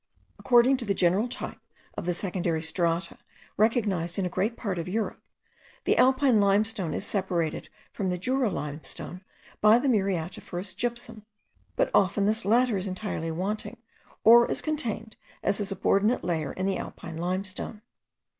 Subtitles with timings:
[0.39, 1.59] According to the general type
[1.95, 3.19] of the secondary strata,
[3.55, 5.21] recognised in a great part of Europe,
[5.83, 9.21] the Alpine limestone is separated from the Jura limestone
[9.61, 11.23] by the muriatiferous gypsum;
[11.75, 13.77] but often this latter is entirely wanting,
[14.23, 17.83] or is contained as a subordinate layer in the Alpine limestone.